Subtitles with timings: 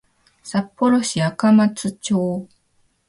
[0.41, 2.47] 札幌市赤松町